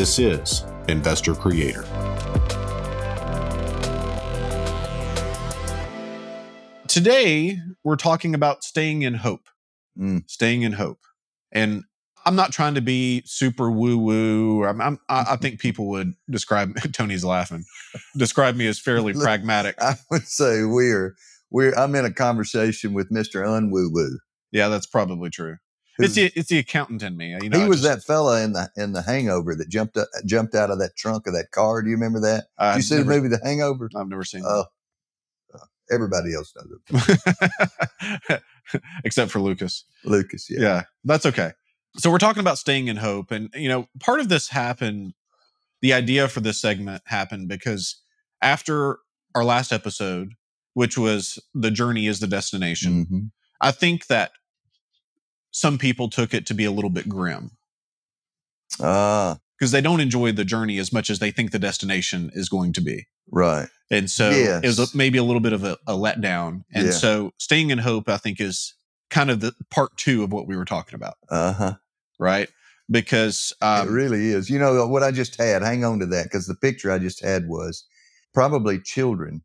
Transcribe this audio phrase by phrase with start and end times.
[0.00, 1.84] This is Investor Creator.
[6.88, 9.50] Today, we're talking about staying in hope.
[9.98, 10.22] Mm.
[10.26, 11.00] Staying in hope.
[11.52, 11.84] And
[12.24, 14.64] I'm not trying to be super woo woo.
[14.64, 17.66] I I think people would describe Tony's laughing,
[18.16, 19.74] describe me as fairly pragmatic.
[19.82, 21.14] I would say we're
[21.50, 21.74] we're.
[21.74, 24.18] I'm in a conversation with Mister Unwoo Woo.
[24.50, 25.58] Yeah, that's probably true.
[26.04, 27.36] It's the it's the accountant in me.
[27.42, 30.08] You know, he was just- that fella in the in the Hangover that jumped up,
[30.26, 31.82] jumped out of that trunk of that car.
[31.82, 32.46] Do you remember that?
[32.60, 33.88] Did you see the movie The Hangover?
[33.96, 34.64] I've never seen Oh,
[35.54, 35.58] uh,
[35.90, 36.78] everybody else knows
[38.30, 38.42] it.
[39.04, 39.84] Except for Lucas.
[40.04, 40.48] Lucas.
[40.50, 40.60] Yeah.
[40.60, 40.82] yeah.
[41.04, 41.52] that's okay
[41.96, 45.12] so we're talking about staying in hope and you know part of this happened
[45.82, 48.00] the idea for this segment happened because
[48.40, 48.98] after
[49.34, 50.34] our last episode
[50.74, 53.30] which was the journey is the destination Mhm.
[53.60, 54.30] i think that
[55.50, 57.50] some people took it to be a little bit grim
[58.80, 62.48] Ah, because they don't enjoy the journey as much as they think the destination is
[62.48, 63.68] going to be right.
[63.90, 66.92] and so it was a, maybe a little bit of a, a letdown and Yeah.
[66.92, 68.74] so staying in hope i think is
[69.10, 71.74] kind of the part two of what we were talking about Uh huh.
[72.18, 72.48] right
[72.90, 74.50] because um, it really is.
[74.50, 75.62] You know what I just had.
[75.62, 77.84] Hang on to that because the picture I just had was
[78.34, 79.42] probably children.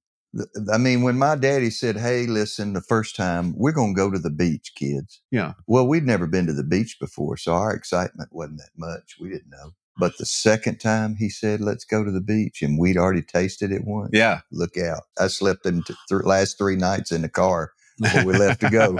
[0.71, 4.11] I mean, when my daddy said, "Hey, listen, the first time we're going to go
[4.11, 5.53] to the beach, kids." Yeah.
[5.67, 9.15] Well, we'd never been to the beach before, so our excitement wasn't that much.
[9.19, 9.71] We didn't know.
[9.97, 13.71] But the second time he said, "Let's go to the beach," and we'd already tasted
[13.71, 14.09] it once.
[14.13, 15.03] yeah Look out!
[15.17, 18.69] I slept in t- th- last three nights in the car before we left to
[18.69, 18.97] go.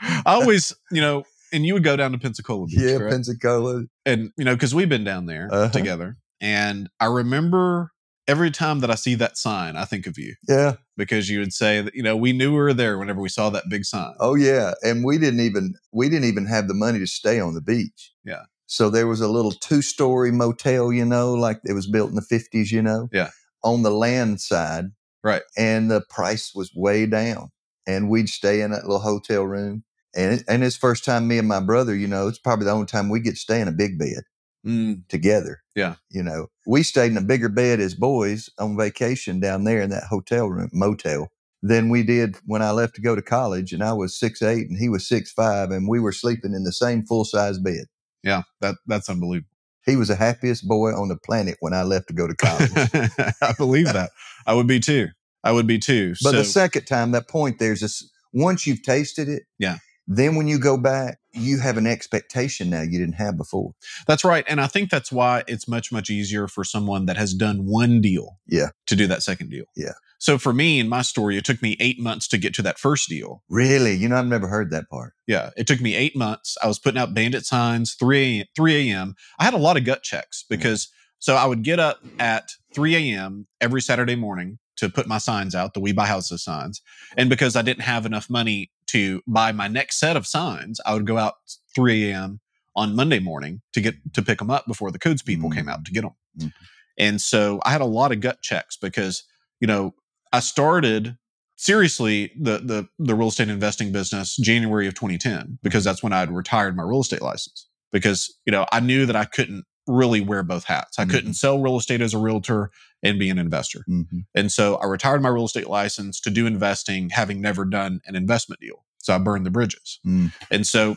[0.00, 3.12] I always, you know, and you would go down to Pensacola Beach, yeah, correct?
[3.12, 3.84] Pensacola.
[4.06, 5.70] and you know, because we've been down there Uh-huh.
[5.70, 7.90] together, and I remember
[8.26, 10.74] every time that I see that sign, I think of you Yeah.
[10.96, 13.50] because you would say that you know we knew we were there whenever we saw
[13.50, 14.14] that big sign.
[14.20, 17.54] Oh yeah, and we didn't even we didn't even have the money to stay on
[17.54, 18.12] the beach.
[18.24, 18.44] Yeah.
[18.66, 22.22] So there was a little two-story motel, you know, like it was built in the
[22.22, 23.08] 50s, you know.
[23.12, 23.28] Yeah.
[23.62, 24.86] On the land side.
[25.22, 25.42] Right.
[25.56, 27.50] And the price was way down.
[27.86, 29.84] And we'd stay in that little hotel room.
[30.16, 32.72] And it, and it's first time me and my brother, you know, it's probably the
[32.72, 34.22] only time we get to stay in a big bed
[34.64, 35.62] Mm, together.
[35.74, 35.96] Yeah.
[36.10, 39.90] You know, we stayed in a bigger bed as boys on vacation down there in
[39.90, 41.30] that hotel room, motel,
[41.62, 43.72] than we did when I left to go to college.
[43.72, 46.64] And I was six eight and he was six five, and we were sleeping in
[46.64, 47.86] the same full size bed.
[48.22, 49.48] yeah, that that's unbelievable.
[49.84, 52.70] He was the happiest boy on the planet when I left to go to college.
[53.42, 54.10] I believe that.
[54.46, 55.08] I would be too.
[55.42, 56.14] I would be too.
[56.22, 59.76] but so, the second time, that point, there's this once you've tasted it, Yeah.
[60.06, 63.72] Then when you go back, you have an expectation now you didn't have before.
[64.06, 64.44] That's right.
[64.46, 68.00] And I think that's why it's much, much easier for someone that has done one
[68.00, 68.68] deal Yeah.
[68.86, 69.64] to do that second deal.
[69.76, 69.92] Yeah.
[70.18, 72.78] So for me in my story, it took me eight months to get to that
[72.78, 73.42] first deal.
[73.48, 75.14] Really, you know, I've never heard that part.
[75.26, 75.50] Yeah.
[75.56, 76.56] It took me eight months.
[76.62, 78.46] I was putting out bandit signs, 3 a.m.
[78.56, 79.14] 3 a.m.
[79.38, 80.88] I had a lot of gut checks because
[81.18, 83.46] so I would get up at 3 a.m.
[83.60, 86.82] every Saturday morning to put my signs out, the We Buy Houses signs.
[87.16, 90.94] And because I didn't have enough money to buy my next set of signs, I
[90.94, 91.34] would go out
[91.74, 92.40] 3 a.m.
[92.76, 95.54] on Monday morning to get to pick them up before the codes people Mhm.
[95.54, 96.14] came out to get them.
[96.38, 96.52] Mhm.
[96.98, 99.24] And so I had a lot of gut checks because,
[99.60, 99.94] you know,
[100.32, 101.16] I started
[101.56, 106.18] seriously the the the real estate investing business January of 2010 because that's when I
[106.20, 110.20] had retired my real estate license because you know I knew that I couldn't really
[110.20, 110.98] wear both hats.
[110.98, 112.70] I couldn't sell real estate as a realtor
[113.02, 113.84] and be an investor.
[113.88, 114.20] Mm-hmm.
[114.34, 118.16] And so I retired my real estate license to do investing having never done an
[118.16, 118.83] investment deal.
[119.04, 120.00] So I burned the bridges.
[120.06, 120.32] Mm.
[120.50, 120.96] And so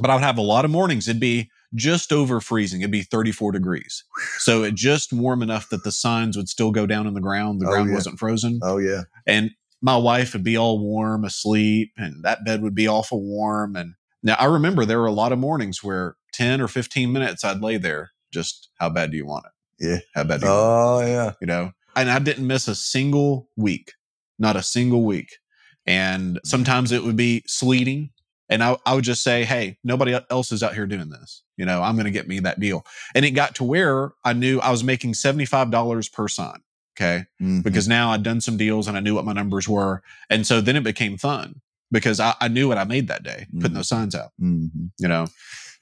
[0.00, 2.80] but I would have a lot of mornings it'd be just over freezing.
[2.82, 4.04] It'd be 34 degrees.
[4.38, 7.60] So it just warm enough that the signs would still go down in the ground.
[7.60, 7.94] The Oh, ground yeah.
[7.94, 9.02] wasn't frozen Oh yeah.
[9.26, 9.50] and
[9.80, 13.94] my wife would be all warm asleep and that bed would be awful warm and
[14.22, 17.60] now i remember there were a lot of mornings where 10 or 15 minutes i'd
[17.62, 19.98] lay there just how bad do you want it Yeah.
[20.14, 21.32] how bad do you want Oh yeah.
[21.40, 23.94] you know and i didn't miss a single week
[24.38, 25.38] not a single week
[25.86, 28.10] and sometimes it would be sleeting
[28.48, 31.64] and I, I would just say hey nobody else is out here doing this you
[31.64, 32.84] know i'm going to get me that deal
[33.14, 36.60] and it got to where i knew i was making $75 per sign
[36.96, 37.62] okay Mhm.
[37.62, 40.02] because now I'd done some deals and I knew what my numbers were.
[40.28, 43.46] And so then it became fun because I, I knew what I made that day
[43.54, 43.74] putting Mhm.
[43.76, 44.30] those signs out.
[44.40, 44.90] Mhm.
[44.98, 45.26] You know,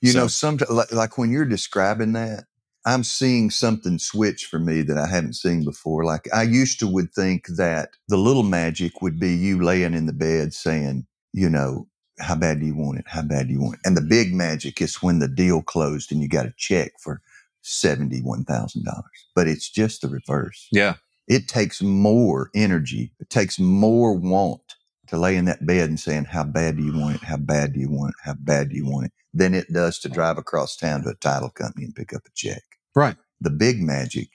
[0.03, 2.45] You So- know, sometimes like, like when you're describing that,
[2.87, 6.05] I'm seeing something switch for me that I haven't seen before.
[6.05, 10.07] Like I used to would think that the little magic would be you laying in
[10.07, 11.87] the bed saying, you know,
[12.19, 13.05] how bad do you want it?
[13.07, 13.81] How bad do you want it?
[13.85, 17.21] And the big magic is when the deal closed and you got a check for
[17.63, 19.05] seventy-one thousand dollars.
[19.35, 20.67] But it's just the reverse.
[20.73, 20.95] yeah,
[21.29, 23.13] It takes more energy.
[23.21, 24.77] It takes more want
[25.09, 27.23] to lay in that bed and saying, How bad do you want it?
[27.25, 28.17] How bad do you want it?
[28.25, 29.13] How bad do you want it?
[29.33, 32.31] Than it does to drive across town to a title company and pick up a
[32.35, 32.63] check.
[32.95, 33.17] Right.
[33.41, 34.29] The big magic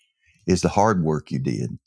[0.48, 1.78] is the hard work you did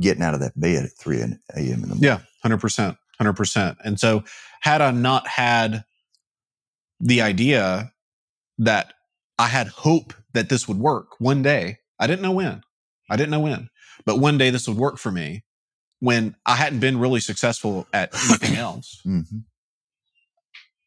[0.00, 1.40] getting out of that bed at 3 a.m.
[1.56, 2.02] in the morning.
[2.02, 3.78] Yeah, hundred percent, hundred percent.
[3.84, 4.24] And so,
[4.60, 5.84] had I not had
[7.00, 7.92] the idea
[8.58, 8.94] that
[9.38, 12.62] I had hope that this would work one day, I didn't know when.
[13.10, 13.68] I didn't know when,
[14.04, 15.44] but one day this would work for me.
[16.00, 19.44] When I hadn't been really successful at anything else, Mhm.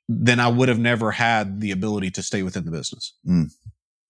[0.09, 3.13] then I would have never had the ability to stay within the business.
[3.27, 3.51] Mm.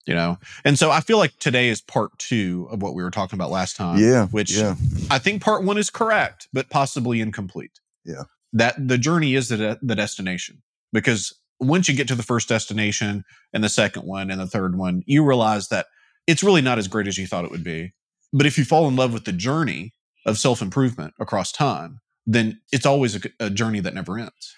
[0.07, 3.12] You know, and so I feel like today is part two of what we were
[3.12, 4.00] talking about last time.
[4.00, 4.27] yeah.
[4.27, 4.75] which yeah.
[5.12, 7.81] I think part one is correct, but possibly incomplete.
[8.06, 8.24] Yeah.
[8.54, 10.63] That the journey is the, de- the destination
[10.94, 14.77] because once you get to the first destination and the second one and the third
[14.77, 15.88] one, you realize that
[16.25, 17.92] it's really not as great as you thought it would be.
[18.31, 19.94] But if you fall in love with the journey
[20.25, 24.56] of self improvement across time, then it's always a, a journey that never ends.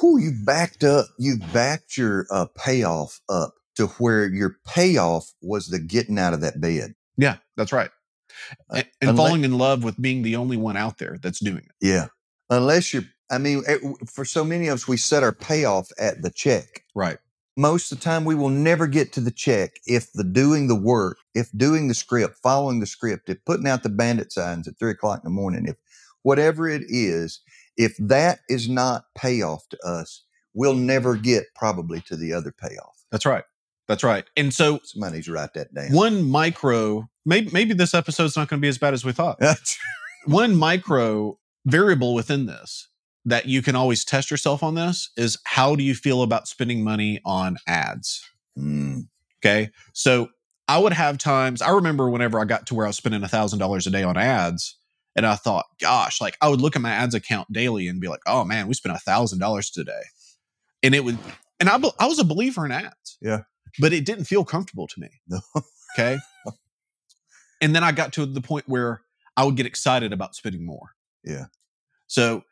[0.00, 5.68] who you've backed up, you've backed your uh, payoff up to where your payoff was
[5.68, 6.94] the getting out of that bed.
[7.16, 7.90] Yeah, that's right.
[8.70, 11.40] Uh, And, and unless- falling in love with being the only one out there that's
[11.40, 11.72] doing it.
[11.86, 12.08] Yeah.
[12.48, 16.22] Unless you're, I mean, it, for so many of us, we set our payoff at
[16.22, 16.84] the check.
[16.94, 17.18] Right.
[17.56, 20.74] Most of the time, we will never get to the check if the doing the
[20.74, 24.78] work, if doing the script, following the script, if putting out the bandit signs at
[24.78, 25.76] three o'clock in the morning, if
[26.22, 27.40] whatever it is,
[27.76, 30.24] if that is not payoff to us,
[30.54, 33.04] we'll never get probably to the other payoff.
[33.10, 33.44] That's right.
[33.90, 34.24] That's right.
[34.36, 35.92] And so Somebody needs to write that down.
[35.92, 39.42] one micro maybe maybe this episode's not going to be as bad as we thought.
[40.26, 42.86] One micro variable within this
[43.24, 46.84] that you can always test yourself on this is how do you feel about spending
[46.84, 48.22] money on ads?
[48.56, 49.08] Mm,
[49.42, 49.70] okay?
[49.92, 50.28] So
[50.68, 53.28] i would have times i remember whenever i got to where i was spending a
[53.28, 54.78] thousand dollars a day on ads
[55.16, 58.06] and i thought gosh like i would look at my ads account daily and be
[58.06, 60.02] like oh man we spent a thousand dollars today.
[60.84, 61.18] And it would
[61.58, 63.18] and I, I was a believer in ads.
[63.20, 63.40] Yeah.
[63.78, 65.08] But it didn't feel comfortable to me.
[65.28, 65.40] No.
[65.96, 66.18] okay?
[67.60, 69.02] And then i got to the point where
[69.36, 70.94] i would get excited about spending more.
[71.24, 71.46] Yeah.
[72.06, 72.42] so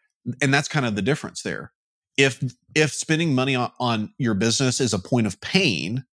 [0.43, 1.73] and that's kind of the difference there.
[2.17, 2.43] If
[2.75, 6.05] if spending money on, on your business is a point of pain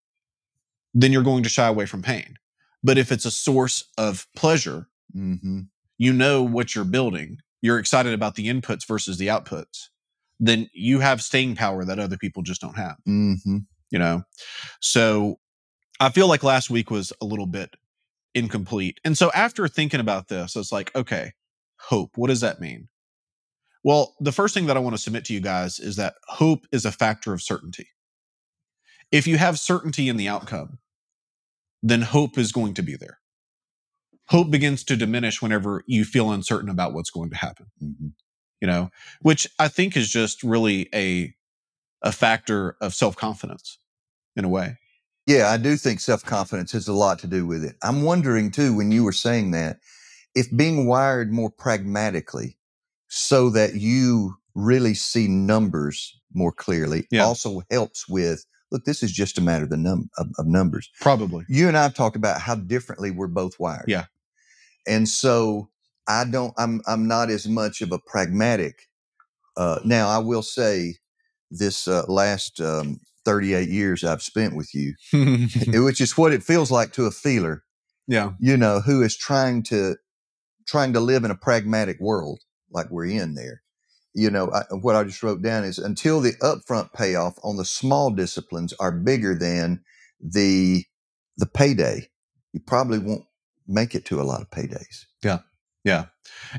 [0.94, 2.36] then you're going to shy away from pain.
[2.82, 5.62] But if it's a source of pleasure hmm
[5.98, 9.88] you know what you're building you're excited about the inputs versus the outputs
[10.38, 12.96] then you have staying power that other people just don't have.
[13.04, 13.34] Hmm
[13.90, 14.22] you know?
[14.80, 15.38] So
[15.98, 17.74] i feel like last week was a little bit
[18.34, 21.32] incomplete and so after thinking about this it's like okay
[21.80, 22.88] hope what does that mean?
[23.84, 26.66] Well the first thing that i want to submit to you guys is that hope
[26.72, 27.88] is a factor of certainty.
[29.12, 30.78] If you have certainty in the outcome
[31.82, 33.18] then hope is going to be there.
[34.28, 38.08] Hope begins to diminish whenever you feel uncertain about what's going to happen hmm
[38.60, 38.90] you know?
[39.20, 41.34] Which i think is just really a
[42.02, 43.78] a factor of self-confidence
[44.36, 44.78] in a way
[45.26, 47.76] Yeah, I do think self confidence has a lot to do with it.
[47.82, 49.78] I'm wondering too, when you were saying that,
[50.34, 52.56] if being wired more pragmatically
[53.08, 57.24] so that you really see numbers more clearly Yeah.
[57.24, 60.90] also helps with look, this is just a matter of the num- of, of numbers.
[61.00, 63.86] probably You and I have talked about how differently we're both wired.
[63.88, 64.06] Yeah.
[64.86, 65.70] And so
[66.08, 68.88] I don't I'm I'm not as much of a pragmatic.
[69.56, 70.96] Uh now I will say
[71.50, 74.94] this uh, last um, 38 years I've spent with you
[75.84, 77.62] which is what it feels like to a feeler,
[78.06, 79.96] yeah you know, who is trying to
[80.66, 82.40] trying to live in a pragmatic world
[82.70, 83.62] like we're in there.
[84.14, 87.66] You know, I, what I just wrote down is until the upfront payoff on the
[87.66, 89.82] small disciplines are bigger than
[90.20, 90.84] the
[91.36, 92.08] the payday,
[92.54, 93.24] you probably won't
[93.68, 95.04] make it to a lot of paydays.
[95.22, 95.40] Yeah.
[95.84, 96.06] Yeah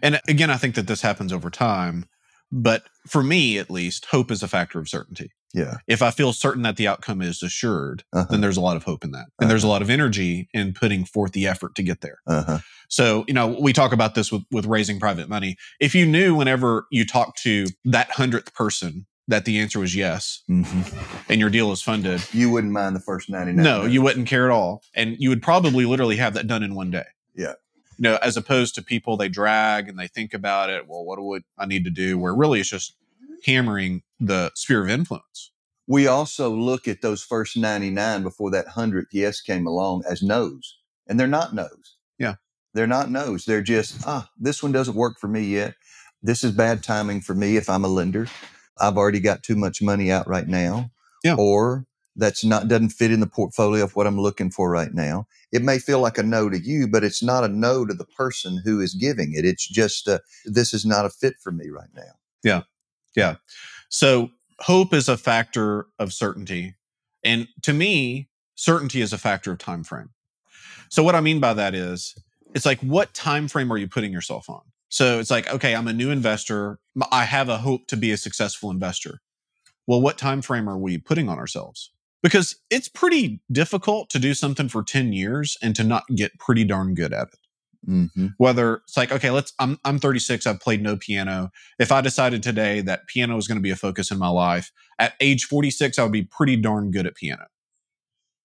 [0.01, 2.05] and again i think that this happens over time
[2.51, 5.77] but for me at least hope is a factor of certainty Yeah.
[5.87, 8.27] if i feel certain that the outcome is assured Uh-huh.
[8.29, 10.73] then there's a lot of hope in that and there's a lot of energy in
[10.73, 12.59] putting forth the effort to get there Uh-huh.
[12.89, 15.57] So, you know, we talk about this with, with raising private money.
[15.77, 20.41] If you knew whenever you talked to that hundredth person that the answer was yes
[20.47, 20.63] hmm
[21.27, 23.61] and your deal is funded, You wouldn't mind the first 99.
[23.61, 24.83] no, you wouldn't care at all.
[24.95, 27.03] And you would probably literally have that done in one day.
[27.35, 27.55] Yeah.
[27.97, 30.87] You know, as opposed to people, they drag and they think about it.
[30.87, 32.17] Well, what would I need to do?
[32.17, 32.95] Where really it's just
[33.45, 35.51] hammering the sphere of influence.
[35.87, 40.77] We also look at those first 99 before that 100th yes came along as no's,
[41.07, 41.95] and they're not no's.
[42.19, 42.35] Yeah.
[42.73, 43.45] They're not no's.
[43.45, 45.75] They're just, ah, this one doesn't work for me yet.
[46.21, 48.27] This is bad timing for me if I'm a lender.
[48.79, 50.91] I've already got too much money out right now.
[51.23, 51.35] Yeah.
[51.37, 51.85] Or
[52.17, 55.27] that's not doesn't fit in the portfolio of what I'm looking for right now.
[55.51, 58.05] It may feel like a no to you, but it's not a no to the
[58.05, 59.45] person who is giving it.
[59.45, 62.13] It's just uh, this is not a fit for me right now.
[62.43, 62.61] Yeah,
[63.15, 63.35] yeah.
[63.89, 66.75] So hope is a factor of certainty.
[67.23, 70.09] And to me, certainty is a factor of time frame.
[70.89, 72.15] So what I mean by that is
[72.55, 74.61] it's like what time frame are you putting yourself on?
[74.89, 76.79] So it's like, okay, I'm a new investor.
[77.11, 79.21] I have a hope to be a successful investor.
[79.85, 81.91] Well, what time frame are we putting on ourselves?
[82.23, 86.63] Because it's pretty difficult to do something for 10 years and to not get pretty
[86.63, 87.39] darn good at it.
[87.87, 88.27] Mm-hmm.
[88.37, 91.51] whether it's like okay let's i'm i'm 36 i've played no piano.
[91.79, 94.71] If i decided today that piano is going to be a focus in my life
[94.99, 97.45] at age 46 i would be pretty darn good at piano.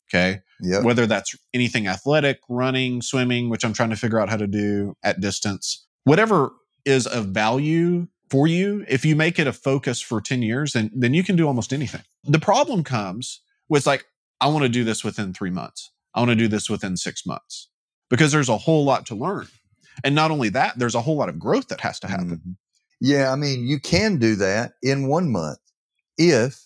[0.09, 0.43] Okay?
[0.61, 0.85] Yep.
[0.85, 4.95] whether that's anything athletic running swimming which i'm trying to figure out how to do
[5.03, 6.53] at distance whatever
[6.85, 10.91] is of value for you if you make it a focus for 10 years then
[10.95, 12.03] then you can do almost anything.
[12.25, 13.41] The problem comes
[13.73, 14.05] with like
[14.41, 17.27] i want to do this within 3 months i want to do this within 6
[17.27, 17.69] months
[18.11, 19.49] because there's a whole lot to learn
[20.05, 22.57] and not only that there's a whole lot of growth that has to happen Mhm.
[23.05, 25.59] Yeah, I mean, you can do that in one month
[26.17, 26.63] if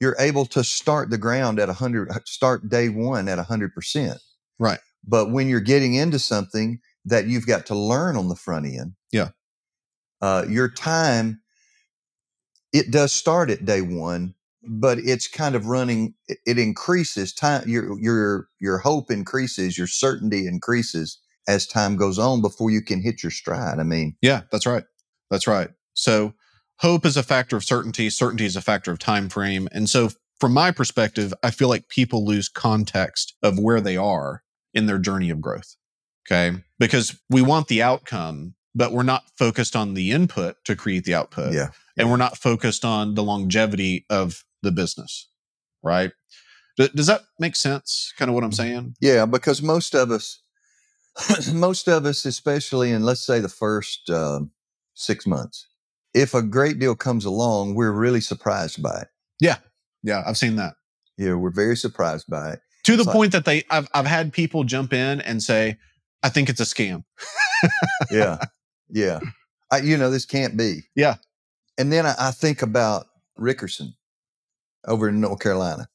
[0.00, 4.18] you're able to start the ground at 100, start day one at 100%.
[4.58, 4.80] Right.
[5.06, 8.94] But when you're getting into something that you've got to learn on the front end,
[9.12, 9.28] Yeah.
[10.20, 11.40] uh, your time,
[12.72, 14.34] it does start at day one,
[14.66, 20.46] but it's kind of running, it, increases time, your, your, your hope increases, your certainty
[20.46, 21.18] increases
[21.48, 23.78] as time goes on before you can hit your stride.
[23.78, 24.84] I mean, Yeah, that's right.
[25.30, 25.70] That's right.
[25.94, 26.34] So
[26.78, 29.68] hope is a factor of certainty, certainty is a factor of time frame.
[29.72, 34.42] And so from my perspective, I feel like people lose context of where they are
[34.74, 35.76] in their journey of growth.
[36.26, 36.58] Okay?
[36.78, 41.14] Because we want the outcome, but we're not focused on the input to create the
[41.14, 41.54] output.
[41.54, 41.68] yeah.
[41.96, 45.28] And we're not focused on the longevity of the business.
[45.82, 46.12] Right?
[46.76, 48.12] Does that make sense?
[48.18, 48.96] Kind of what I'm saying?
[49.00, 50.42] Yeah, because most of us,
[51.52, 54.50] most of us, especially in let's say the first um
[54.94, 55.66] six months,
[56.12, 59.08] if a great deal comes along, we're really surprised by it.
[59.40, 59.56] Yeah,
[60.02, 60.74] yeah, I've seen that.
[61.16, 62.60] Yeah, we're very surprised by it.
[62.84, 65.78] To the like- point that they I've I've had people jump in and say,
[66.22, 67.04] I think it's a scam.
[68.10, 68.36] Yeah,
[68.90, 69.20] yeah.
[69.70, 70.82] I, you know, this can't be.
[70.94, 71.16] Yeah.
[71.78, 73.06] And then I, I think about
[73.38, 73.94] Rickerson
[74.86, 75.88] over in North Carolina,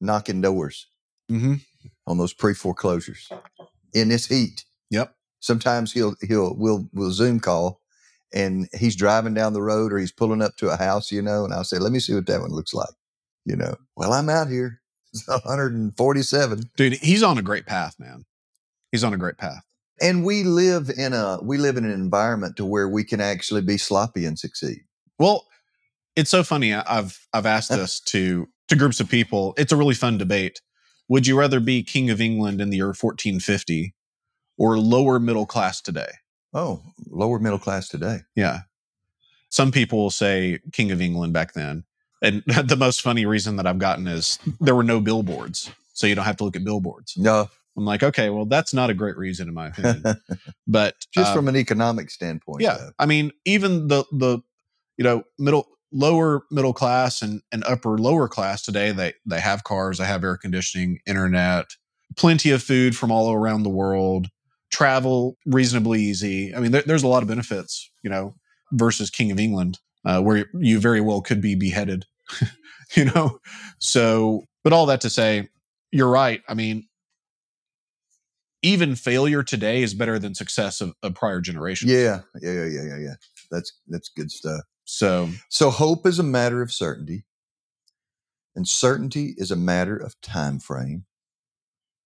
[0.00, 0.86] knocking doors
[1.30, 1.54] Mm-hmm.
[2.06, 3.28] on those pre foreclosures
[3.92, 4.64] in this heat.
[4.90, 5.14] Yep.
[5.40, 7.82] sometimes he'll he'll we'll we'll zoom call
[8.32, 11.44] and he's driving down the road or he's pulling up to a house you know
[11.44, 12.88] and i'll say let me see what that one looks like
[13.44, 14.80] you know well i'm out here
[15.12, 18.24] it's 147 Dude, he's on a great path, man.
[18.90, 19.62] He's on a great path.
[20.00, 23.62] And we live in a we live in an environment to where we can actually
[23.62, 24.80] be sloppy and succeed
[25.18, 25.46] Well,
[26.16, 26.74] it's so funny.
[26.74, 29.54] I've I've asked this to to groups of people.
[29.56, 30.60] It's a really fun debate.
[31.08, 33.94] Would you rather be king of England in the year 1450
[34.58, 36.10] or lower middle class today?
[36.54, 38.60] oh lower middle class today Yeah.
[39.50, 41.84] Some people will say king of England back then.
[42.22, 45.70] And the most funny reason that I've gotten is there were no billboards.
[45.92, 47.16] So you don't have to look at billboards.
[47.16, 50.02] no I'm like, okay, well, that's not a great reason in my opinion.
[50.66, 52.90] But just uh, from an economic standpoint yeah though.
[52.98, 54.38] i mean even the the
[54.98, 59.64] you know middle lower middle class and, and upper lower class today they they have
[59.64, 61.64] cars they have air conditioning internet
[62.16, 64.28] plenty of food from all around the world
[64.70, 68.34] travel reasonably easy i mean there, there's a lot of benefits you know
[68.72, 72.04] versus king of england uh, where you very well could be beheaded
[72.94, 73.38] you know
[73.78, 75.48] so but all that to say
[75.90, 76.86] you're right i mean
[78.62, 82.82] even failure today is better than success of, of prior generations yeah yeah yeah yeah
[82.82, 83.14] yeah yeah
[83.50, 87.24] that's that's good stuff so So hope is a matter of certainty,
[88.56, 91.04] and certainty is a matter of time frame,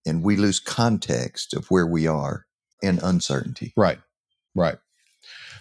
[0.04, 2.47] and we lose context of where we are
[2.82, 3.73] in uncertainty.
[3.76, 4.00] Right.
[4.56, 4.78] Right.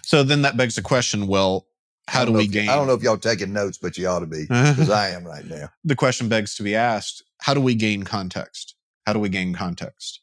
[0.02, 1.68] So then that begs the question, well,
[2.08, 4.26] how do we gain I don't know if y'all taking notes, but you ought to
[4.26, 5.68] be because I am right now.
[5.84, 8.74] the question begs to be asked, how do we gain context?
[9.06, 10.21] How do we gain context?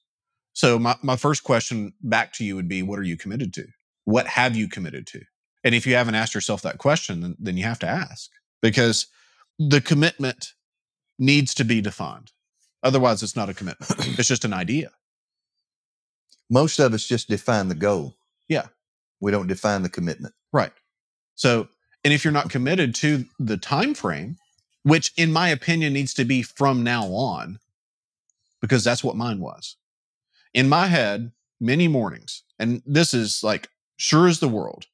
[0.59, 3.65] So my, my first question back to you would be, what are you committed to?
[4.03, 5.21] What have you committed to?
[5.63, 8.29] And if you haven't asked yourself that question, then, then you have to ask
[8.61, 9.07] because
[9.57, 10.51] the commitment
[11.17, 12.33] needs to be defined.
[12.83, 14.19] Otherwise, it's not a commitment.
[14.19, 14.91] It's just an idea.
[16.49, 18.17] Most of us just define the goal.
[18.49, 18.67] Yeah.
[19.21, 20.33] we don't define the commitment.
[20.51, 20.73] Right.
[21.35, 21.69] So
[22.03, 24.35] And if you're not committed to the time frame,
[24.83, 27.59] which in my opinion needs to be from now on,
[28.59, 29.77] because that's what mine was.
[30.53, 34.85] In my head, many mornings, and this is like sure as the world,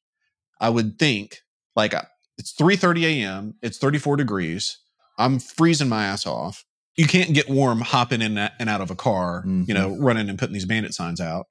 [0.60, 1.40] I would think
[1.74, 2.02] like uh,
[2.38, 4.78] it's 3:30 a.m., it's 34 degrees,
[5.18, 6.64] I'm freezing my ass off.
[6.96, 9.68] You can't get warm hopping in and out of a car, Mhm.
[9.68, 11.46] you know, running and putting these bandit signs out.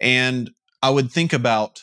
[0.00, 0.50] And
[0.82, 1.80] I would think about,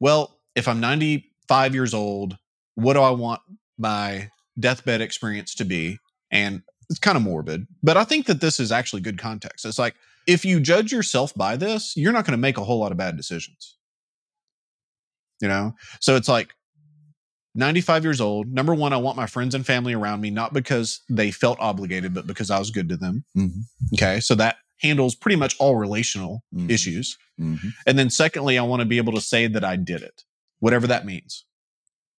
[0.00, 2.36] well, if I'm 95 years old,
[2.74, 3.40] what do I want
[3.78, 5.98] my deathbed experience to be?
[6.30, 9.64] And it's kind of morbid, but I think that this is actually good context.
[9.64, 9.94] It's like
[10.26, 12.98] if you judge yourself by this, you're not going to make a whole lot of
[12.98, 13.76] bad decisions.
[15.40, 15.74] You know?
[16.00, 16.54] So it's like
[17.54, 18.52] 95 years old.
[18.52, 22.14] Number one, I want my friends and family around me, not because they felt obligated,
[22.14, 23.24] but because I was good to them.
[23.36, 23.62] Mhm.
[23.94, 24.20] Okay.
[24.20, 26.70] So that handles pretty much all relational Mhm.
[26.70, 27.16] issues.
[27.40, 27.72] Mhm.
[27.86, 30.22] And then secondly, I want to be able to say that I did it,
[30.60, 31.44] whatever that means.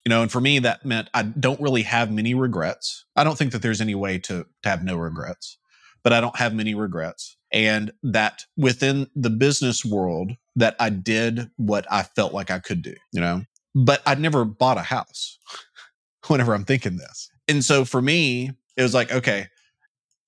[0.05, 3.05] You know, and for me, that meant I don't really have many regrets.
[3.17, 5.59] I don't think that there's any way to, to have no regrets,
[6.03, 7.37] but I don't have many regrets.
[7.53, 12.83] And that within the business world, that I did what I felt like I could
[12.83, 13.43] do, you know,
[13.75, 15.39] but I'd never bought a house
[16.29, 17.31] whenever I'm thinking this.
[17.49, 19.49] And so for me, it was like, okay,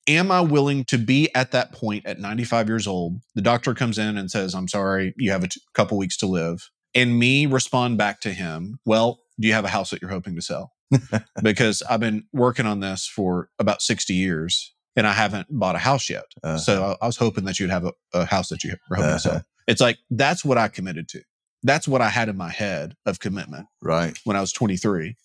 [0.07, 3.21] am I willing to be at that point at 95 years old?
[3.35, 6.26] The doctor comes in and says, I'm sorry, you have a t- couple weeks to
[6.26, 6.71] live.
[6.95, 10.37] And me respond back to him, well, do you have a house that you're hoping
[10.37, 10.73] to sell?
[11.43, 15.78] because I've been working on this for about 60 years and I haven't bought a
[15.78, 16.24] house yet.
[16.42, 16.58] Uh-huh.
[16.58, 19.08] So I, I was hoping that you'd have a, a house that you were hoping
[19.10, 19.18] to Uh-huh.
[19.18, 19.42] sell.
[19.66, 21.22] It's like, that's what I committed to.
[21.62, 24.18] That's what I had in my head of commitment Right.
[24.24, 25.16] when I was 23.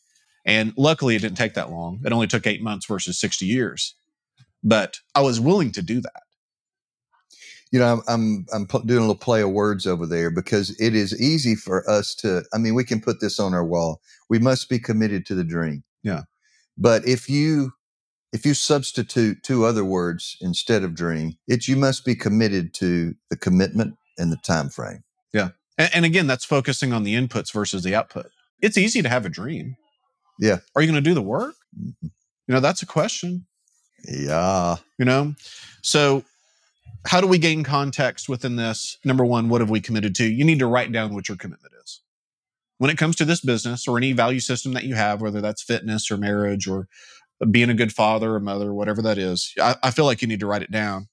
[0.45, 1.99] And luckily, it didn't take that long.
[2.05, 3.95] It only took eight months versus 60 years.
[4.63, 6.23] But I was willing to do that.
[7.71, 10.95] You know, I'm I'm, I'm doing a little play of words over there because it
[10.95, 12.43] is easy for us to.
[12.53, 14.01] I mean, we can put this on our wall.
[14.27, 15.83] We must be committed to the dream.
[16.03, 16.23] Yeah.
[16.77, 17.71] But if you
[18.31, 23.15] if you substitute two other words instead of dream, it's you must be committed to
[23.29, 25.03] the commitment and the time frame.
[25.33, 25.49] Yeah.
[25.77, 28.27] And, and again, that's focusing on the inputs versus the output.
[28.61, 29.75] It's easy to have a dream.
[30.39, 30.57] Yeah.
[30.75, 31.55] Are you going to do the work?
[31.77, 31.93] Mhm.
[32.03, 33.45] You know, that's a question,
[34.07, 34.77] Yeah.
[34.97, 35.35] you know?
[35.81, 36.23] So,
[37.05, 38.97] how do we gain context within this?
[39.05, 40.25] Number one, what have we committed to?
[40.25, 42.01] You need to write down what your commitment is.
[42.77, 45.61] When it comes to this business or any value system that you have, whether that's
[45.61, 46.87] fitness or marriage or
[47.51, 50.39] being a good father or mother, whatever that is, I, I feel like you need
[50.41, 51.07] to write it down.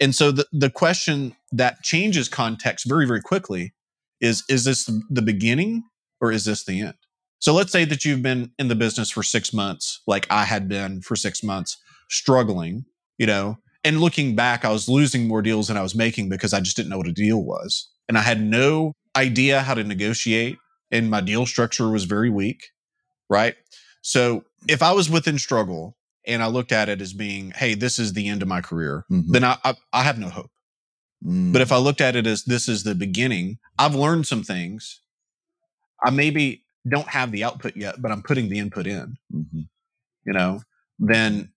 [0.00, 3.74] And so the, the question that changes context very, very quickly
[4.20, 5.84] is is this the beginning
[6.20, 6.94] or is this the end?
[7.40, 10.68] So let's say that you've been in the business for six months, like I had
[10.68, 11.76] been for six months,
[12.10, 12.84] struggling,
[13.16, 16.52] you know, and looking back, I was losing more deals than I was making because
[16.52, 17.88] I just didn't know what a deal was.
[18.08, 20.58] And I had no idea how to negotiate,
[20.90, 22.70] and my deal structure was very weak,
[23.30, 23.54] right?
[24.02, 27.98] So if I was within struggle and I looked at it as being, hey, this
[27.98, 29.28] is the end of my career, Mhm.
[29.28, 30.50] then I, I, I have no hope.
[31.24, 31.52] Mm.
[31.52, 35.00] But if I looked at it as this is the beginning, I've learned some things.
[36.02, 39.68] I maybe don't have the output yet, but I'm putting the input in, Mhm.
[40.26, 40.62] you know,
[40.98, 41.52] then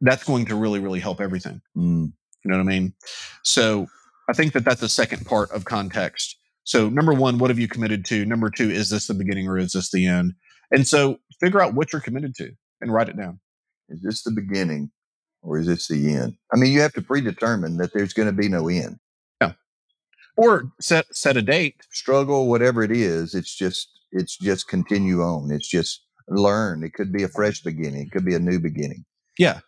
[0.00, 1.60] that's going to really, really help everything.
[1.76, 2.12] Mm.
[2.44, 2.94] You know what I mean?
[3.42, 3.86] So
[4.28, 6.36] I think that that's the second part of context.
[6.64, 8.24] So, number one, what have you committed to?
[8.24, 10.34] Number two, is this the beginning or is this the end?
[10.72, 13.40] And so figure out what you're committed to and write it down.
[13.88, 14.90] Is this the beginning
[15.42, 16.36] or is this the end?
[16.52, 18.98] I mean, you have to predetermine that there's going to be no end.
[19.40, 19.52] Yeah.
[20.36, 21.76] Or set set a date.
[21.90, 25.50] Struggle, whatever it is, it's just it's just continue on.
[25.50, 26.82] It's just learn.
[26.82, 28.06] It could be a fresh beginning.
[28.06, 29.04] It could be a new beginning.
[29.38, 29.60] Yeah.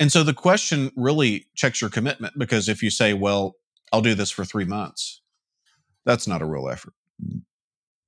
[0.00, 3.54] And so the question really checks your commitment because if you say, well,
[3.92, 5.20] I'll do this for three months,
[6.04, 6.94] that's not a real effort.
[7.24, 7.42] Mm.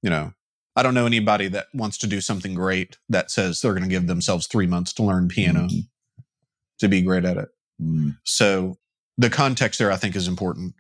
[0.03, 0.33] You know,
[0.77, 3.89] I don't know anybody that wants to do something great that says they're going to
[3.89, 5.89] give themselves three months to learn piano Mhm.
[6.79, 7.49] to be great at it.
[7.83, 8.19] Mm.
[8.25, 8.79] So
[9.17, 10.75] the context there, I think, is important.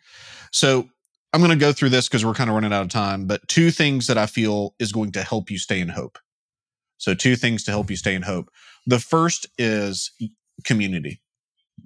[0.52, 0.90] So
[1.32, 3.46] I'm going to go through this because we're kind of running out of time, but
[3.48, 6.18] two things that I feel is going to help you stay in hope.
[6.98, 8.50] So, two things to help you stay in hope.
[8.86, 10.12] The first is
[10.64, 11.20] community.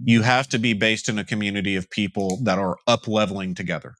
[0.04, 3.96] You have to be based in a community of people that are up leveling together.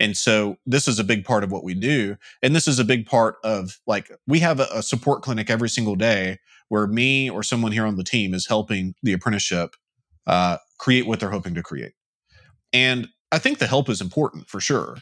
[0.00, 2.16] And so, this is a big part of what we do.
[2.42, 5.68] And this is a big part of like, we have a, a support clinic every
[5.68, 6.38] single day
[6.70, 9.76] where me or someone here on the team is helping the apprenticeship
[10.26, 11.92] uh, create what they're hoping to create.
[12.72, 14.96] And I think the help is important for sure.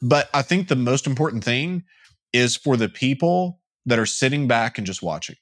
[0.00, 1.84] But I think the most important thing
[2.32, 5.36] is for the people that are sitting back and just watching.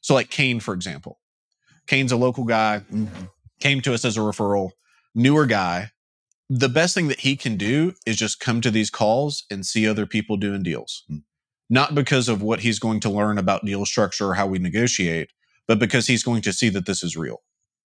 [0.00, 1.20] So, like Kane, for example.
[1.86, 3.30] Kane's a local guy, Mhm.
[3.60, 4.70] came to us as a referral,
[5.14, 5.92] newer guy.
[6.48, 9.86] The best thing that he can do is just come to these calls and see
[9.88, 11.02] other people doing deals.
[11.10, 11.22] Mm.
[11.68, 15.30] not because of what he's going to learn about deal structure or how we negotiate,
[15.66, 17.42] but because he's going to see that this is real,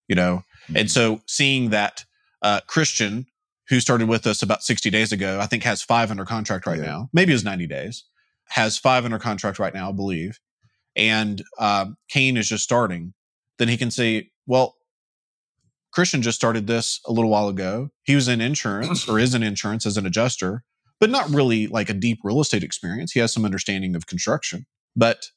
[0.10, 0.44] you know?
[0.76, 2.04] And so seeing that
[2.42, 3.26] uh, Christian,
[3.70, 6.78] who started with us about 60 days ago, I think has five under contract right
[6.80, 6.86] Yeah.
[6.86, 8.04] now, maybe it was 90 days,
[8.50, 10.40] has five under contract right now, I believe.
[10.98, 13.14] And um, Kane is just starting,
[13.60, 14.76] then he can say, well,
[15.92, 17.90] Christian just started this a little while ago.
[18.04, 20.64] He was in insurance or is in insurance as an adjuster,
[21.00, 23.12] but not really like a deep real estate experience.
[23.12, 25.28] He has some understanding of construction, but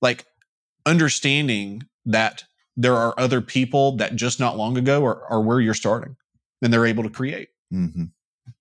[0.00, 0.26] like
[0.86, 2.44] understanding that
[2.76, 6.16] there are other people that just not long ago are, are where you're starting
[6.62, 7.48] and they're able to create.
[7.70, 8.04] hmm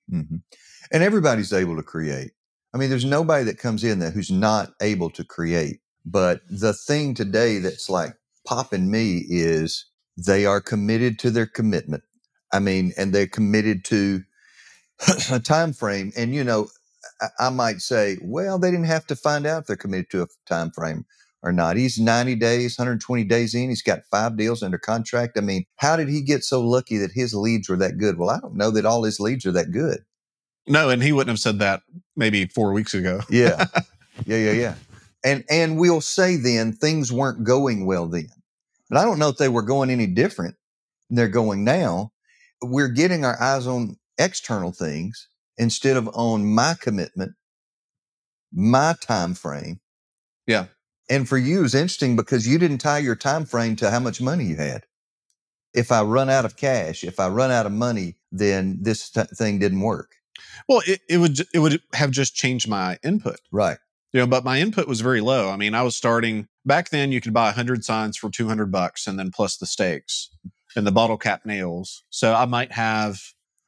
[0.10, 0.38] hmm
[0.92, 2.32] And everybody's able to create.
[2.74, 5.80] I mean, there's nobody that comes in there who's not able to create.
[6.06, 8.14] But the thing today that's like
[8.46, 9.86] popping me is
[10.18, 12.04] they are committed to their commitment.
[12.52, 14.24] I mean, and they're committed to
[15.32, 16.12] a time frame.
[16.18, 16.68] And you know,
[17.22, 20.24] I, I might say, well, they didn't have to find out if they're committed to
[20.24, 21.06] a time frame
[21.44, 21.78] or not.
[21.78, 23.70] He's 90 days, 120 days in.
[23.70, 25.38] He's got five deals under contract.
[25.38, 28.18] I mean, how did he get so lucky that his leads were that good?
[28.18, 30.04] Well, I don't know that all his leads are that good.
[30.68, 31.84] No, and he wouldn't have said that
[32.16, 33.22] maybe four weeks ago.
[33.30, 33.66] Yeah.
[34.26, 34.76] yeah, yeah, yeah.
[35.24, 38.28] And and we'll say then things weren't going well then.
[38.90, 40.56] But I don't know if they were going any different
[41.10, 42.12] than they're going now.
[42.62, 47.34] We're getting our eyes on external things instead of on my commitment,
[48.52, 49.80] my time frame.
[50.46, 50.68] Yeah.
[51.10, 54.22] And for you, it's interesting because you didn't tie your time frame to how much
[54.22, 54.86] money you had.
[55.74, 59.22] If I run out of cash, if I run out of money, then this t-
[59.36, 60.16] thing didn't work.
[60.68, 63.40] Well, it, it would it would have just changed my input.
[63.52, 63.78] Right.
[64.14, 65.50] You know but my input was very low.
[65.50, 69.08] I mean i was starting back then you could buy 100 signs for 200 bucks
[69.08, 70.30] and then plus the stakes
[70.76, 72.04] and the bottle cap nails.
[72.10, 73.20] So i might have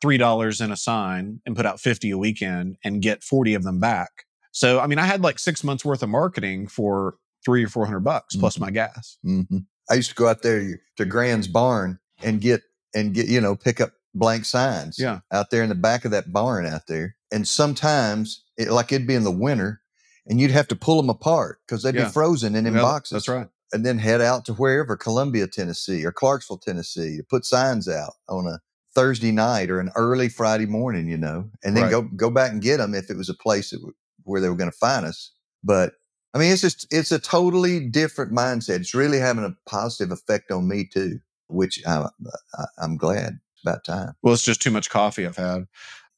[0.04, 3.80] $3 in a sign and put out 50 a weekend and get 40 of them
[3.80, 4.26] back.
[4.52, 8.02] So i mean i had like six months worth of marketing for three or 400
[8.02, 9.18] bucks plus my gas.
[9.24, 12.62] Hmm I used to go out there to Grand's barn and get
[12.96, 14.98] and get you know pick up blank signs.
[15.00, 15.20] Yeah.
[15.32, 19.08] out there in the back of that barn out there, and sometimes it, like it'd
[19.08, 19.82] be in the winter,
[20.30, 22.06] and you'd have to pull them apart because they'd Yeah.
[22.08, 23.12] be frozen and in Yep, boxes.
[23.16, 27.46] that's right And then head out to wherever Columbia, Tennessee, or Clarksville, Tennessee, to put
[27.46, 28.62] signs out on a
[28.96, 31.92] Thursday night or an early Friday morning, you know, and then Right.
[31.92, 34.50] go go back and get them if it was a place that, w- where they
[34.50, 35.32] were going to find us.
[35.64, 35.94] But
[36.34, 38.80] I mean, it's just it's a totally different mindset.
[38.82, 42.10] It's really having a positive effect on me too, which I, uh,
[42.58, 43.40] I, I'm glad.
[43.54, 44.14] It's about time.
[44.24, 45.68] well it's just too much coffee i've had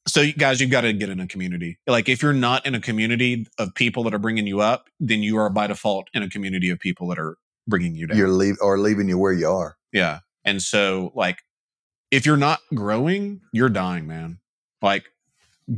[0.06, 2.74] so you guys you've got to get in a community like if you're not in
[2.74, 6.22] a community of people that are bringing you up then you are by default in
[6.22, 7.36] a community of people that are
[7.66, 9.76] bringing you down You're leave or leaving you where you are.
[9.92, 10.20] Yeah.
[10.44, 11.38] And so, like,
[12.10, 14.38] if you're not growing, you're dying, man.
[14.80, 15.04] Like,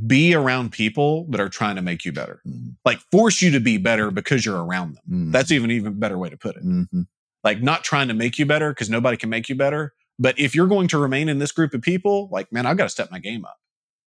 [0.06, 2.40] be around people that are trying to make you better.
[2.46, 2.76] Mhm.
[2.84, 5.28] Like, force you to be better because you're around them.
[5.28, 5.32] Mhm.
[5.32, 6.64] That's even even better way to put it.
[6.64, 7.06] Mhm.
[7.44, 9.92] Like, not trying to make you better because nobody can make you better.
[10.18, 12.84] But if you're going to remain in this group of people, like, man, I've got
[12.84, 13.58] to step my game up,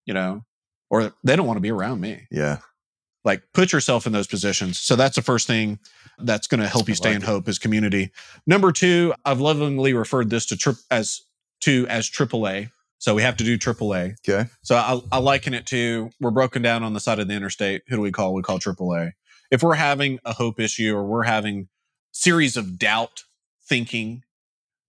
[0.05, 0.43] you know,
[0.89, 2.27] or they don't want to be around me.
[2.31, 2.59] yeah.
[3.25, 4.77] Like, put yourself in those positions.
[4.79, 5.79] So that's the first thing
[6.19, 7.25] that's going to help you I stay like in it.
[7.25, 8.11] hope is community.
[8.45, 11.21] Number two, I've lovingly referred this to trip as
[11.61, 12.69] to as AAA.
[12.97, 14.15] So we have to do AAA.
[14.27, 14.49] Okay.
[14.61, 17.83] So I, I liken it to we're broken down on the side of the interstate.
[17.87, 18.33] Who do we call?
[18.33, 19.13] We call AAA.
[19.51, 21.69] If we're having a hope issue or we're having
[22.11, 23.23] series of doubt
[23.65, 24.23] thinking,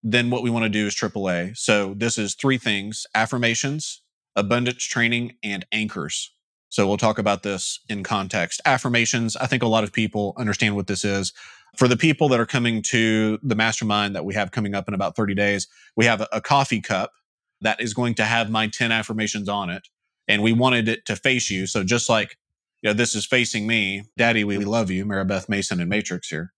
[0.02, 1.56] then what we want to do is AAA.
[1.56, 4.02] So this is three things: affirmations,
[4.36, 6.32] abundance training, and anchors.
[6.68, 8.60] So we'll talk about this in context.
[8.64, 9.36] Affirmations.
[9.36, 11.32] I think a lot of people understand what this is.
[11.76, 14.94] For the people that are coming to the mastermind that we have coming up in
[14.94, 17.12] about 30 days, we have a, coffee cup
[17.60, 19.86] that is going to have my 10 affirmations on it.
[20.26, 21.66] And we wanted it to face you.
[21.66, 22.38] So just like,
[22.82, 26.52] you know, this is facing me, Daddy, we love you, Maribeth Mason and Matrix here.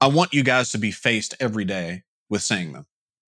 [0.00, 2.86] I want you guys to be faced every day with saying them,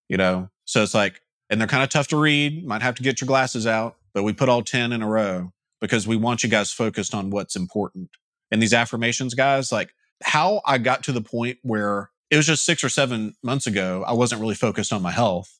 [0.09, 0.49] you know?
[0.65, 2.65] So it's like, and they're kind of tough to read.
[2.65, 5.51] Might have to get your glasses out, but we put all 10 in a row
[5.79, 8.09] because we want you guys focused on what's important.
[8.49, 9.91] And these affirmations, guys, like
[10.23, 14.03] how I got to the point where it was just six or seven months ago,
[14.07, 15.59] I wasn't really focused on my health,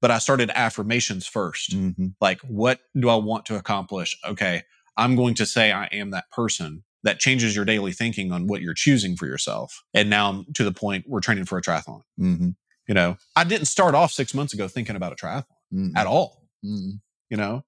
[0.00, 1.72] but I started affirmations first.
[1.72, 2.14] Mhm.
[2.20, 4.18] Like, what do I want to accomplish?
[4.24, 4.62] Okay,
[4.96, 6.84] I'm going to say I am that person.
[7.02, 9.82] That changes your daily thinking on what you're choosing for yourself.
[9.94, 12.02] And now I'm to the point we're training for a triathlon.
[12.20, 12.56] Mhm.
[12.90, 15.92] You know, I didn't start off six months ago thinking about a triathlon Mhm.
[15.94, 17.00] at all, Mhm.
[17.30, 17.64] you know,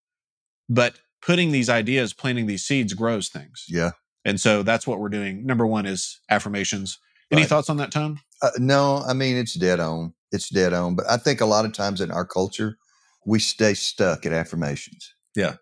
[0.68, 3.66] but putting these ideas, planting these seeds grows things.
[3.68, 3.92] Yeah.
[4.24, 5.46] And so that's what we're doing.
[5.46, 6.98] Number one is affirmations.
[7.30, 7.48] Any Right.
[7.48, 8.18] thoughts on that, Tone?
[8.42, 10.12] Uh, no, I mean it's dead on.
[10.32, 10.96] It's dead on.
[10.96, 12.76] But I think a lot of times in our culture,
[13.24, 15.14] we stay stuck at affirmations.
[15.36, 15.54] Yeah.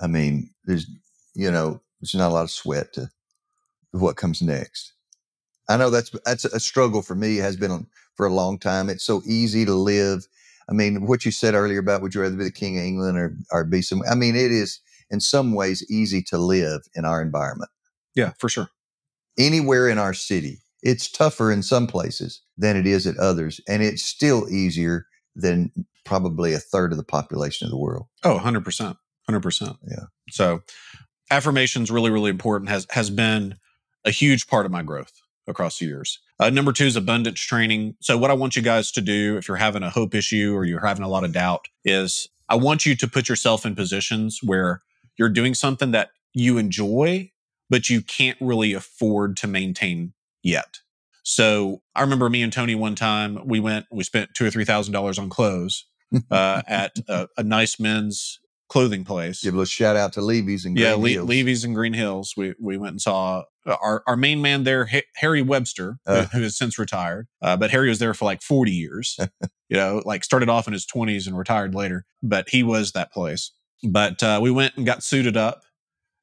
[0.00, 0.86] I mean, there's
[1.34, 3.10] you know, there's not a lot of sweat to
[3.90, 4.92] what comes next.
[5.70, 7.38] I know that's that's a struggle for me.
[7.38, 8.88] It has been for a long time.
[8.88, 10.26] It's so easy to live.
[10.68, 13.16] I mean, what you said earlier about would you rather be the king of England
[13.16, 14.02] or or be some?
[14.10, 14.80] I mean, it is
[15.10, 17.70] in some ways easy to live in our environment.
[18.16, 18.68] Yeah, for sure.
[19.38, 23.80] Anywhere in our city, it's tougher in some places than it is at others, and
[23.80, 25.06] it's still easier
[25.36, 25.70] than
[26.04, 28.06] probably a third of the population of the world.
[28.24, 28.96] Oh, 100%.
[29.30, 29.78] 100%.
[29.88, 29.96] Yeah.
[30.30, 30.62] So
[31.30, 33.54] affirmation is really, really important, has, has been
[34.04, 35.19] a huge part of my growth
[35.50, 36.18] across the years.
[36.38, 37.96] Uh, number two is abundance training.
[38.00, 40.64] So, what I want you guys to do if you're having a hope issue or
[40.64, 44.40] you're having a lot of doubt is I want you to put yourself in positions
[44.42, 44.82] where
[45.16, 47.30] you're doing something that you enjoy,
[47.68, 50.78] but you can't really afford to maintain yet.
[51.22, 54.64] So, I remember me and Tony one time we went, we spent two or three
[54.64, 55.84] thousand dollars on clothes
[56.30, 59.42] uh, at a, a nice men's clothing place.
[59.42, 61.28] Give a little shout out to Levy's and yeah, Green Le- Hills.
[61.28, 62.32] Levy's in Green Hills.
[62.36, 66.12] We we went and saw uh, our our main man there, Ha- Harry Webster, who-
[66.12, 66.26] Uh.
[66.26, 67.26] who has since retired.
[67.42, 69.18] Uh, but Harry was there for like forty years.
[69.68, 72.06] you know, like started off in his twenties and retired later.
[72.22, 73.52] But he was that place.
[73.82, 75.62] But uh, we went and got suited up,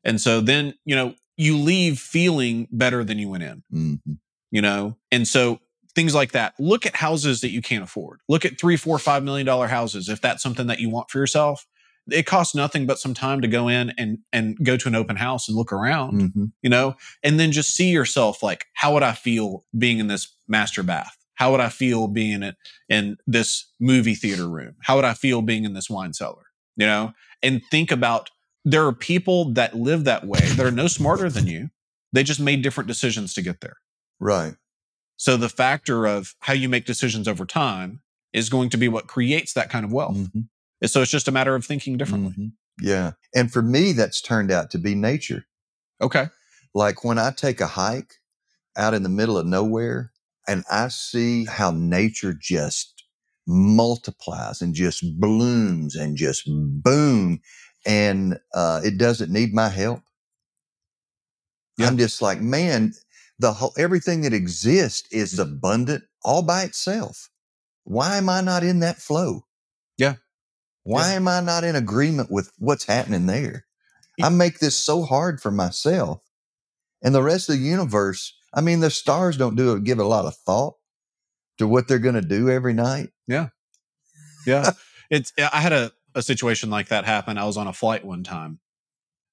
[0.04, 4.18] and so then you know you leave feeling better than you went in Mhm.
[4.50, 5.60] you know and so
[5.94, 9.24] things like that look at houses that you can't afford look at three four five
[9.24, 11.68] million dollar houses if that's something that you want for yourself
[12.12, 15.16] it costs nothing but some time to go in and and go to an open
[15.16, 16.52] house and look around Mhm.
[16.62, 20.36] you know and then just see yourself like how would i feel being in this
[20.48, 22.56] master bath how would i feel being in,
[22.90, 26.44] in this movie theater room how would i feel being in this wine cellar
[26.76, 28.30] you know and think about
[28.66, 31.70] there are people that live that way that are no smarter than you
[32.14, 33.78] they just made different decisions to get there
[34.20, 34.56] Right.
[35.18, 38.02] so the factor of how you make decisions over time
[38.34, 40.18] is going to be what creates that kind of wealth.
[40.18, 40.48] Mhm.
[40.86, 42.34] So it's just a matter of thinking differently.
[42.38, 42.52] Mhm.
[42.82, 43.14] Yeah.
[43.36, 45.46] And for me, that's turned out to be nature.
[46.02, 46.30] Okay.
[46.76, 48.14] Like when I take a hike
[48.76, 50.12] out in the middle of nowhere
[50.48, 53.04] and I see how nature just
[53.48, 57.42] multiplies and just blooms and just boom,
[57.86, 60.02] and uh, it doesn't need my help.
[61.78, 61.88] Yeah.
[61.88, 62.94] I'm just like, man,
[63.40, 67.30] the whole everything that exists is abundant all by itself.
[67.84, 69.46] Why am I not in that flow?
[69.98, 70.16] Yeah.
[70.88, 73.66] Why am I not in agreement with what's happening there?
[74.24, 76.22] I make this so hard for myself.
[77.04, 80.06] And the rest of the universe, I mean, the stars don't do it, give a
[80.06, 80.76] lot of thought
[81.58, 83.10] to what they're going to do every night.
[83.28, 83.50] Yeah.
[84.46, 84.72] Yeah.
[85.10, 87.38] it's I had a, a situation like that happen.
[87.38, 88.60] I was on a flight one time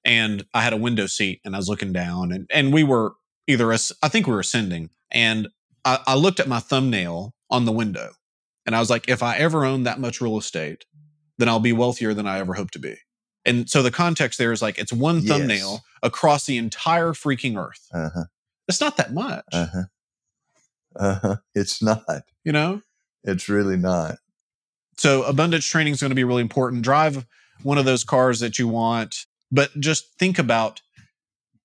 [0.05, 3.15] and I had a window seat and I was looking down and, and we were
[3.47, 5.47] either as I think we were ascending and
[5.85, 8.11] I, I looked at my thumbnail on the window
[8.67, 10.85] and I was like, if I ever owned that much real estate,
[11.39, 12.97] then I'll be wealthier than I ever hope to be.
[13.45, 15.29] And so the context there is like it's one Yes.
[15.29, 17.89] thumbnail across the entire freaking earth.
[17.93, 18.25] Uh huh.
[18.69, 19.83] It's not that much, Uh huh.
[20.97, 21.37] Uh huh.
[21.55, 22.23] It's not.
[22.45, 22.83] you know?
[23.25, 24.19] It's really not.
[24.97, 26.83] So abundance training is going to be really important.
[26.83, 27.27] Drive
[27.63, 30.81] one of those cars that you want, but just think about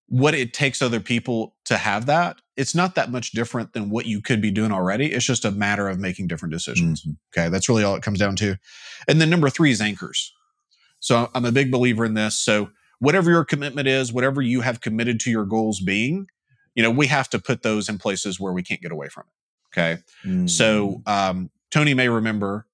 [0.10, 2.38] what it takes other people to have that.
[2.58, 5.14] It's not that much different than what you could be doing already.
[5.14, 7.04] It's just a matter of making different decisions.
[7.04, 7.18] Mhm.
[7.32, 7.50] Okay.
[7.50, 8.58] That's really all it comes down to.
[9.08, 10.34] And then number three is anchors.
[11.00, 12.36] So I'm a big believer in this.
[12.36, 16.28] So whatever your commitment is, whatever you have committed to your goals being,
[16.76, 19.26] you know, we have to put those in places where we can't get away from
[19.28, 19.78] it.
[19.80, 20.02] Okay.
[20.26, 20.50] Mm.
[20.50, 22.66] So um, Tony may remember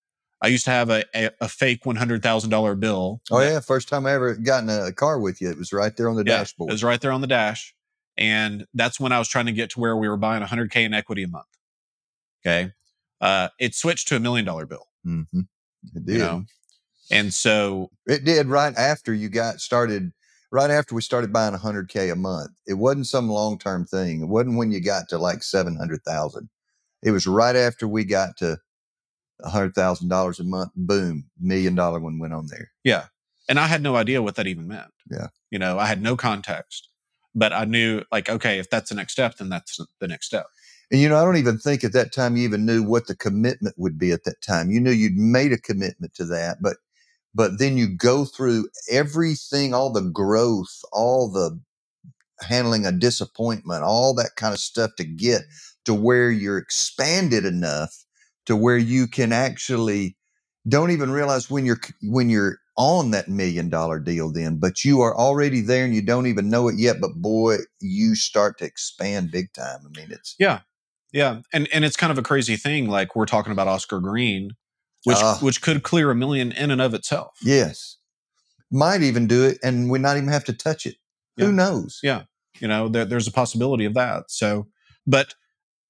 [0.46, 3.20] I used to have a, a, a fake one hundred thousand dollar bill.
[3.32, 5.98] oh yeah, first time I ever got in a car with you, it was right
[5.98, 6.70] there on the Yeah, dashboard.
[6.70, 7.74] It was right there on the dash,
[8.16, 10.84] and that's when I was trying to get to where we were buying hundred k
[10.84, 11.48] in equity a month.
[12.46, 12.74] Okay,
[13.22, 14.86] uh, it switched to a million dollar bill.
[15.04, 15.24] hmm
[15.96, 16.14] It did.
[16.14, 16.46] You know,
[17.10, 20.12] and so It did right after you got started.
[20.52, 24.22] Right after we started buying 100k a month, it wasn't some long term thing.
[24.22, 26.50] It wasn't when you got to like 700,000.
[27.02, 28.60] It was right after we got to
[29.44, 30.72] $100,000 a month.
[30.76, 32.72] Boom, million dollar one went on there.
[32.84, 33.06] yeah,
[33.50, 34.92] and I had no idea what that even meant.
[35.10, 35.28] Yeah.
[35.52, 36.90] you know, I had no context,
[37.34, 40.48] but I knew like okay, if that's the next step, then that's the next step.
[40.92, 43.16] And you know, I don't even think at that time you even knew what the
[43.16, 44.70] commitment would be at that time.
[44.70, 46.78] You knew you'd made a commitment to that, but
[47.34, 51.60] but then you go through everything, all the growth, all the
[52.42, 55.42] handling a disappointment, all that kind of stuff to get
[55.86, 58.05] to where you're expanded enough
[58.46, 60.16] to where you can actually
[60.68, 65.00] don't even realize when you're when you're on that million dollar deal then but you
[65.02, 68.66] are already there and you don't even know it yet but boy you start to
[68.66, 70.60] expand big time i mean it's Yeah,
[71.14, 71.42] Yeah.
[71.54, 72.90] and and it's kind of a crazy thing.
[72.90, 74.52] Like we're talking about Oscar Green,
[75.06, 75.38] which Ah.
[75.42, 77.38] which could clear a million in and of itself.
[77.42, 77.98] Yes.
[78.72, 80.96] Might even do it and we not even have to touch it.
[81.38, 81.46] Yeah.
[81.46, 82.00] Who knows?
[82.04, 82.24] Yeah.
[82.60, 84.24] You know, there, there's a possibility of that.
[84.30, 84.68] So,
[85.08, 85.36] but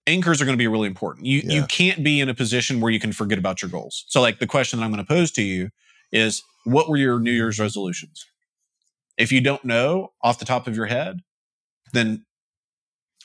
[0.07, 1.25] anchors are going to be really important.
[1.25, 4.05] You you can't be in a position where you can forget about your goals.
[4.07, 5.69] So, like the question that I'm going to pose to you
[6.11, 8.25] is, what were your New Year's resolutions?
[9.17, 11.21] If you don't know off the top of your head,
[11.93, 12.25] then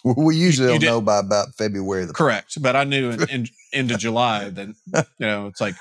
[0.05, 2.61] We usually you don't did- know by about February the correct.
[2.63, 5.75] But I knew in, in into July, then you know it's like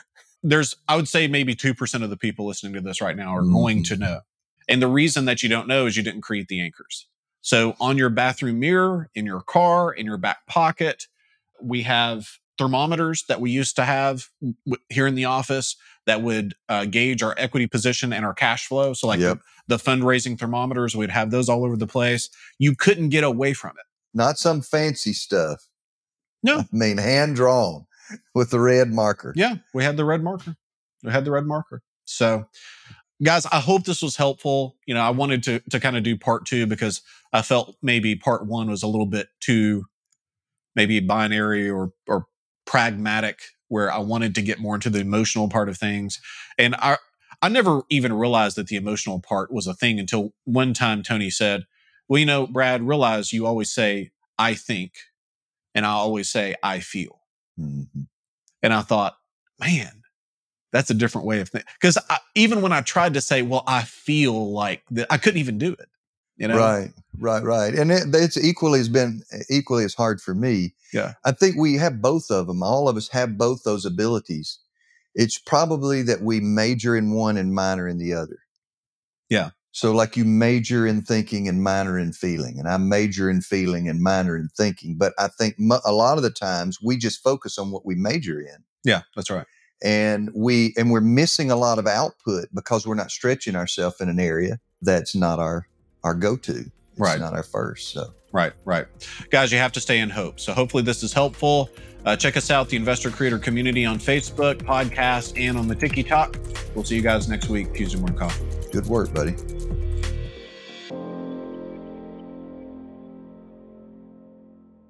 [0.44, 3.36] there's I would say maybe two percent of the people listening to this right now
[3.36, 4.04] are going to mm-hmm.
[4.04, 4.20] know.
[4.68, 7.08] And the reason that you don't know is you didn't create the anchors.
[7.42, 11.06] So on your bathroom mirror, in your car, in your back pocket,
[11.62, 16.54] we have thermometers that we used to have w- here in the office that would
[16.68, 18.94] uh, gauge our equity position and our cash flow.
[18.94, 19.40] So like Yep.
[19.68, 22.30] the, the fundraising thermometers, we'd have those all over the place.
[22.58, 23.86] You couldn't get away from it.
[24.14, 25.64] Not some fancy stuff.
[26.44, 26.60] No.
[26.60, 27.86] I mean, hand drawn
[28.34, 29.34] with the red marker.
[29.36, 30.56] Yeah, we had the red marker.
[31.04, 31.82] We had the red marker.
[32.06, 32.46] So,
[33.24, 34.76] guys, I hope this was helpful.
[34.86, 37.02] You know, I wanted to to kind of do part two because
[37.34, 39.86] I felt maybe part one was a little bit too
[40.76, 42.26] maybe binary or or
[42.66, 46.20] pragmatic, where I wanted to get more into the emotional part of things.
[46.58, 46.98] And I
[47.42, 51.30] I never even realized that the emotional part was a thing until one time Tony
[51.30, 51.66] said,
[52.08, 54.94] "Well, you know, Brad, realize you always say I think,
[55.76, 57.22] and I always say I feel."
[57.60, 58.08] Mhm.
[58.64, 59.18] And I thought,
[59.60, 59.99] man,
[60.72, 61.72] that's a different way of thinking.
[61.80, 61.98] Because
[62.36, 65.74] even when I tried to say, well, I feel like that, I couldn't even do
[65.74, 65.90] it.
[66.38, 67.74] You know, Right, right, right.
[67.74, 70.74] And it, it's equally has been equally as hard for me.
[70.94, 71.14] Yeah.
[71.26, 72.64] I think we have both of them.
[72.64, 74.60] All of us have both those abilities.
[75.16, 78.40] It's probably that we major in one and minor in the other.
[79.28, 79.50] Yeah.
[79.72, 83.88] So, like you major in thinking and minor in feeling, and I major in feeling
[83.88, 84.96] and minor in thinking.
[84.98, 87.96] But I think mo- a lot of the times we just focus on what we
[87.96, 89.46] major in, Yeah, that's right.
[89.84, 94.10] And we and we're missing a lot of output because we're not stretching ourselves in
[94.10, 95.68] an area that's not our
[96.04, 96.52] our go to.
[96.60, 97.20] It's Right.
[97.20, 97.92] not our first.
[97.94, 98.14] So.
[98.32, 98.86] Right, right.
[99.32, 100.40] Guys, you have to stay in hope.
[100.40, 101.70] So hopefully this is helpful.
[102.06, 106.38] Uh, check us out, the Investor Creator Community on Facebook, podcast, and on the TikTok.
[106.76, 107.74] We'll see you guys next week.
[107.74, 108.46] Tuesday Morning Coffee.
[108.72, 109.36] Good work, buddy.